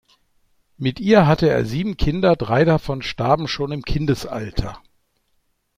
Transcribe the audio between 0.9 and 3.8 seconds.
ihr hatte er sieben Kinder, drei davon starben schon